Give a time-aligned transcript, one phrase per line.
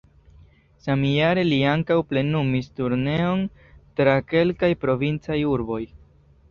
[0.85, 3.47] Samjare li ankaŭ plenumis turneon
[4.01, 5.83] tra kelkaj provincaj urboj.